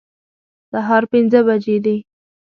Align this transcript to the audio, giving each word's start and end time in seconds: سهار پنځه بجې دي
سهار 0.71 1.03
پنځه 1.11 1.39
بجې 1.47 1.77
دي 1.85 1.97